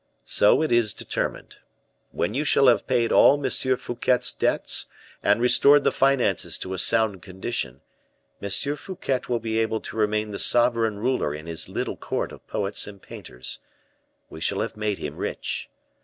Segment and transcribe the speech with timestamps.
[0.25, 1.57] So it is determined.
[2.09, 3.51] When you shall have paid all M.
[3.77, 4.87] Fouquet's debts,
[5.21, 7.81] and restored the finances to a sound condition,
[8.41, 8.49] M.
[8.49, 12.87] Fouquet will be able to remain the sovereign ruler in his little court of poets
[12.87, 13.59] and painters,
[14.27, 15.69] we shall have made him rich.